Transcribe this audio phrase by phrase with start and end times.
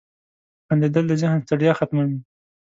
[0.67, 2.17] •خندېدل د ذهن ستړیا ختموي.